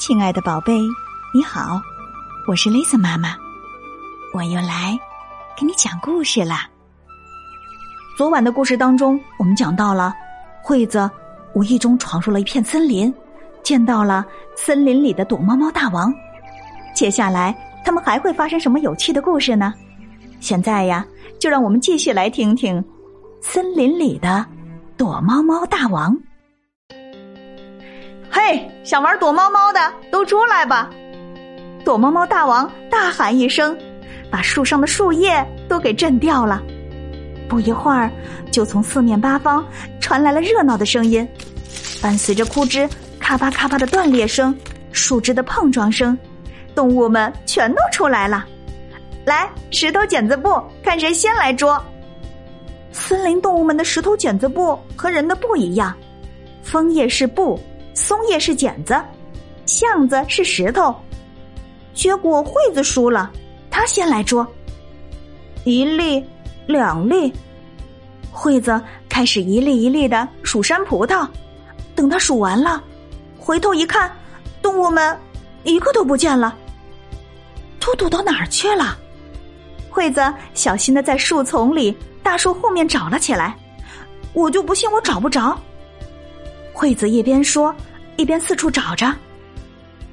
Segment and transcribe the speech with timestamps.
[0.00, 0.80] 亲爱的宝贝，
[1.34, 1.78] 你好，
[2.48, 3.36] 我是 Lisa 妈妈，
[4.32, 4.98] 我又来
[5.54, 6.66] 给你讲故事啦。
[8.16, 10.14] 昨晚的故事当中，我们讲到了
[10.62, 11.08] 惠子
[11.54, 13.14] 无意中闯入了一片森林，
[13.62, 14.24] 见到了
[14.56, 16.10] 森林里的躲猫猫大王。
[16.94, 17.54] 接下来
[17.84, 19.74] 他们还会发生什么有趣的故事呢？
[20.40, 21.06] 现在呀，
[21.38, 22.82] 就让我们继续来听听
[23.42, 24.46] 森林里的
[24.96, 26.16] 躲猫猫大王。
[28.30, 29.80] 嘿，想玩躲猫猫的
[30.10, 30.88] 都出来吧！
[31.84, 33.76] 躲猫猫大王大喊一声，
[34.30, 36.62] 把树上的树叶都给震掉了。
[37.48, 38.08] 不一会儿，
[38.52, 39.66] 就从四面八方
[40.00, 41.26] 传来了热闹的声音，
[42.00, 42.88] 伴随着枯枝
[43.18, 44.56] 咔吧咔吧的断裂声、
[44.92, 46.16] 树枝的碰撞声，
[46.72, 48.46] 动物们全都出来了。
[49.24, 51.82] 来，石头剪子布，看谁先来捉。
[52.92, 55.92] 森林动物们的石头剪子布和人的不一样，
[56.62, 57.58] 枫叶是布。
[58.00, 58.98] 松叶是剪子，
[59.66, 60.94] 巷子是石头，
[61.92, 63.30] 结果惠子输了，
[63.70, 64.44] 他先来捉。
[65.64, 66.24] 一粒，
[66.66, 67.30] 两粒，
[68.32, 71.28] 惠子开始一粒一粒的数山葡萄。
[71.94, 72.82] 等他数完了，
[73.38, 74.10] 回头一看，
[74.62, 75.16] 动物们
[75.62, 76.56] 一个都不见了，
[77.78, 78.96] 都躲到哪儿去了？
[79.90, 80.22] 惠子
[80.54, 83.54] 小心的在树丛里、大树后面找了起来。
[84.32, 85.56] 我就不信我找不着。
[86.72, 87.74] 惠子一边说，
[88.20, 89.10] 一边四处找着。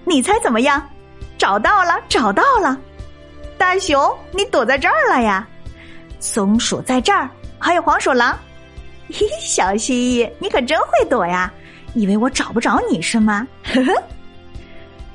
[0.06, 0.82] 你猜怎么样？
[1.38, 2.80] 找到了，找到了！
[3.58, 5.46] 大熊，你躲在这儿了呀？
[6.22, 8.38] 松鼠在这儿，还有黄鼠狼。
[9.10, 11.52] 嘿， 小蜥蜴，你可真会躲呀！
[11.96, 13.46] 以为我找不着你是吗？
[13.66, 13.94] 呵呵。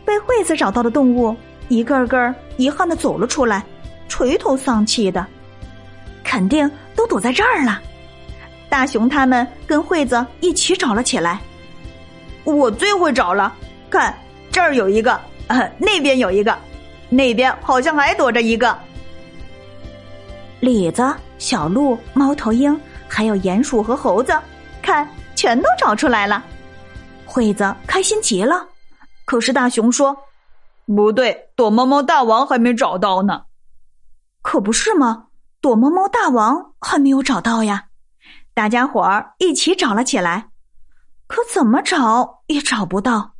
[0.04, 1.34] 被惠子找到的动物，
[1.68, 3.64] 一个个遗憾的走了出来，
[4.06, 5.26] 垂头丧气的，
[6.22, 7.80] 肯定都躲在这儿了。
[8.68, 11.40] 大熊他们跟惠子一起找了起来。
[12.44, 13.52] 我最会找了，
[13.90, 14.16] 看
[14.50, 16.56] 这儿有一个，呃， 那边有一个，
[17.08, 18.76] 那边好像还躲着一个。
[20.60, 22.78] 李子、小鹿、猫头鹰，
[23.08, 24.38] 还有鼹鼠和猴子，
[24.80, 26.44] 看全都找出来了。
[27.24, 28.66] 惠子开心极了。
[29.24, 30.16] 可是大熊说
[30.86, 33.44] ：“不对，躲猫猫大王还没找到呢。”
[34.42, 35.26] 可不是吗？
[35.60, 37.86] 躲猫猫大王还没有找到呀。
[38.52, 40.48] 大家伙儿一起找了起来，
[41.32, 43.32] 可怎么找也找不到。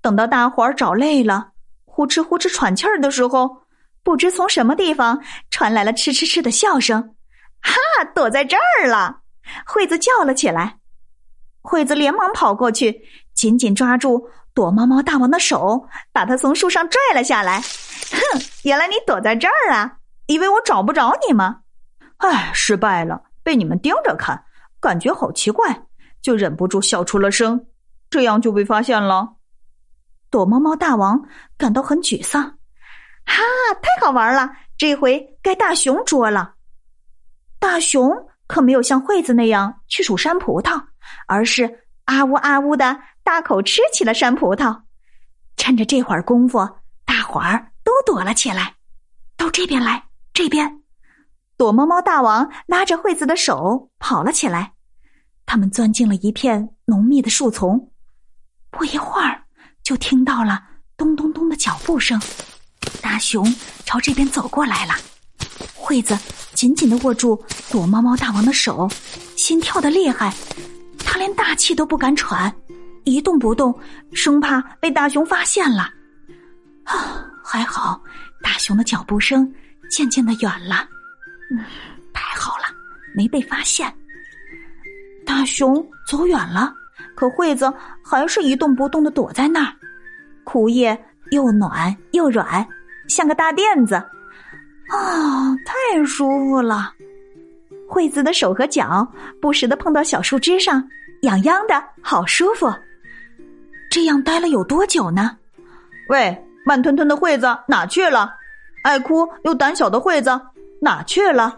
[0.00, 1.48] 等到大伙儿找累了，
[1.84, 3.62] 呼哧呼哧喘气儿的时候，
[4.04, 5.20] 不知从什么地方
[5.50, 7.16] 传来了嗤嗤嗤的笑声。
[7.60, 7.74] 哈，
[8.14, 9.22] 躲在这儿了！
[9.66, 10.78] 惠子叫了起来。
[11.62, 13.02] 惠子连忙跑过去，
[13.34, 17.60] 紧紧抓住躲猫猫大王的手，把他从树上拽了下来。
[17.60, 19.96] 哼，原来你躲在这儿啊！
[20.28, 21.62] 以为我找不着你吗？
[22.18, 23.20] 唉，失败了。
[23.42, 24.44] 被你们盯着看，
[24.80, 25.85] 感觉好奇怪，
[26.26, 27.68] 就忍不住笑出了声，
[28.10, 29.36] 这样就被发现了。
[30.28, 31.24] 躲猫猫大王
[31.56, 32.42] 感到很沮丧，
[33.24, 33.44] 哈，
[33.80, 34.50] 太好玩了！
[34.76, 36.54] 这回该大熊捉了。
[37.60, 38.10] 大熊
[38.48, 40.82] 可没有像惠子那样去数山葡萄，
[41.28, 44.76] 而是啊呜啊呜的大口吃起了山葡萄。
[45.56, 46.58] 趁着这会儿功夫，
[47.04, 48.74] 大伙儿都躲了起来，
[49.36, 50.82] 到这边来，这边。
[51.56, 54.72] 躲猫猫大王拉着惠子的手跑了起来，
[55.46, 57.88] 他们钻进了一片浓密的树丛，
[58.70, 59.40] 不一会儿
[59.82, 60.62] 就听到了
[60.96, 62.20] 咚咚咚的脚步声。
[63.00, 63.44] 大熊
[63.84, 64.94] 朝这边走过来了，
[65.74, 66.18] 惠子
[66.52, 68.88] 紧紧的握住躲猫猫大王的手，
[69.36, 70.34] 心跳的厉害，
[70.98, 72.52] 他连大气都不敢喘，
[73.04, 73.74] 一动不动，
[74.12, 75.90] 生怕被大熊发现了。
[76.84, 78.00] 啊，还好，
[78.42, 79.50] 大熊的脚步声
[79.90, 80.88] 渐渐的远了。
[81.50, 81.64] 嗯，
[82.12, 82.64] 太好了，
[83.14, 83.92] 没被发现。
[85.46, 85.76] 大熊
[86.08, 86.74] 走远了，
[87.14, 87.72] 可惠子
[88.04, 89.72] 还是一动不动的躲在那儿。
[90.42, 92.66] 枯叶又暖又软，
[93.06, 93.94] 像个大垫子。
[93.94, 96.92] 啊，太舒服了！
[97.88, 99.06] 惠子的手和脚
[99.40, 100.82] 不时的碰到小树枝上，
[101.22, 102.68] 痒痒的，好舒服。
[103.88, 105.30] 这样待了有多久呢？
[106.08, 108.34] 喂，慢吞吞的惠子哪去了？
[108.82, 110.40] 爱哭又胆小的惠子。
[110.80, 111.56] 哪去了？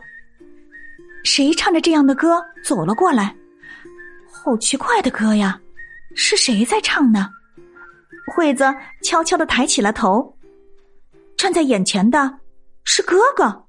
[1.25, 3.35] 谁唱着这样的歌走了过来？
[4.43, 5.61] 好奇怪的歌呀！
[6.15, 7.29] 是谁在唱呢？
[8.35, 8.65] 惠子
[9.03, 10.37] 悄悄的抬起了头，
[11.37, 12.39] 站在眼前的
[12.85, 13.67] 是哥哥。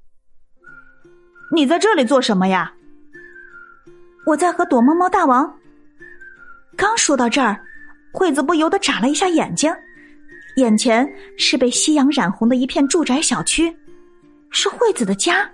[1.52, 2.72] 你在这里做什么呀？
[4.26, 5.52] 我在和躲猫猫大王。
[6.76, 7.60] 刚说到这儿，
[8.12, 9.74] 惠子不由得眨了一下眼睛，
[10.56, 11.06] 眼前
[11.36, 13.76] 是被夕阳染红的一片住宅小区。
[14.50, 15.50] 是惠子的家，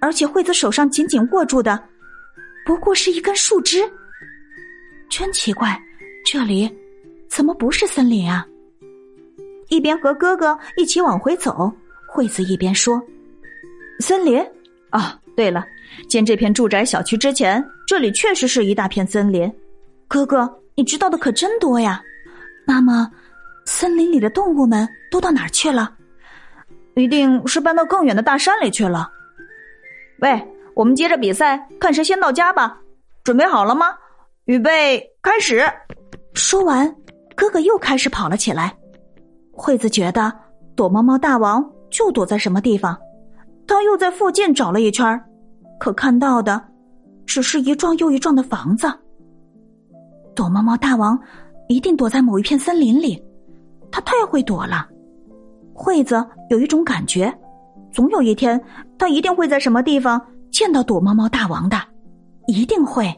[0.00, 1.82] 而且惠子手上紧紧握住的，
[2.64, 3.82] 不过是一根树枝。
[5.12, 5.78] 真奇怪，
[6.24, 6.74] 这里
[7.28, 8.46] 怎么不是森林啊？
[9.68, 11.70] 一边和哥哥一起往回走，
[12.08, 12.98] 惠子一边说
[14.00, 14.42] ：“森林
[14.88, 15.66] 啊，对了，
[16.08, 19.52] 建这片住宅小区之前，这里确实是一大片森林。
[20.08, 22.02] 哥哥，你知道的可真多呀。
[22.66, 23.10] 那么，
[23.66, 25.94] 森林里的动物们都到哪儿去了？
[26.94, 29.10] 一定是搬到更远的大山里去了。
[30.20, 30.42] 喂，
[30.72, 32.80] 我们接着比赛，看谁先到家吧。
[33.22, 33.94] 准备好了吗？
[34.46, 35.62] 预备，开始！
[36.34, 36.92] 说完，
[37.36, 38.76] 哥哥又开始跑了起来。
[39.52, 40.32] 惠子觉得
[40.74, 42.98] 躲猫猫大王就躲在什么地方，
[43.68, 45.24] 他又在附近找了一圈
[45.78, 46.60] 可看到的
[47.24, 48.92] 只是一幢又一幢的房子。
[50.34, 51.16] 躲猫猫大王
[51.68, 53.22] 一定躲在某一片森林里，
[53.92, 54.88] 他太会躲了。
[55.72, 57.32] 惠子有一种感觉，
[57.92, 58.60] 总有一天
[58.98, 61.80] 他一定会在什么地方见到躲猫猫大王的，
[62.48, 63.16] 一定会。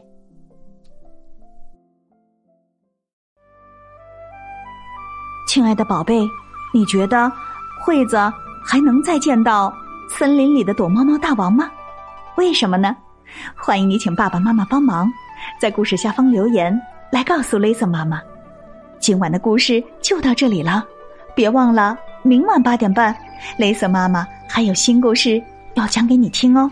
[5.55, 6.29] 亲爱的宝贝，
[6.73, 7.31] 你觉得
[7.79, 8.17] 惠子
[8.61, 9.73] 还能再见到
[10.09, 11.71] 森林里的躲猫猫大王吗？
[12.35, 12.93] 为什么呢？
[13.55, 15.09] 欢迎你请爸爸妈妈帮忙，
[15.57, 16.77] 在故事下方留言
[17.09, 18.21] 来告诉雷森妈妈。
[18.99, 20.85] 今晚的故事就到这里了，
[21.33, 23.15] 别忘了明晚八点半，
[23.57, 25.41] 雷森妈妈还有新故事
[25.75, 26.69] 要讲给你听哦。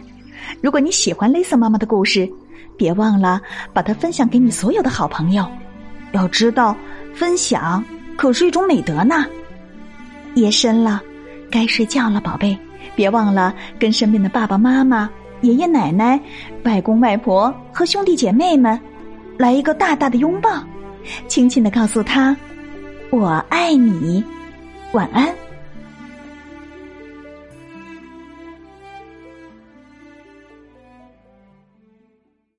[0.61, 2.29] 如果你喜欢雷森妈妈的故事，
[2.77, 3.39] 别忘了
[3.71, 5.49] 把它分享给你所有的好朋友。
[6.11, 6.75] 要知道，
[7.13, 7.81] 分享。
[8.17, 9.25] 可是一种美德呢。
[10.35, 11.01] 夜深了，
[11.51, 12.57] 该睡觉了，宝贝，
[12.95, 15.09] 别忘了跟身边的爸爸妈妈、
[15.41, 16.19] 爷爷奶奶、
[16.63, 18.79] 外公外婆和兄弟姐妹们
[19.37, 20.49] 来一个大大的拥抱，
[21.27, 22.35] 轻轻的告诉他
[23.11, 24.23] ：“我爱你，
[24.93, 25.33] 晚安。”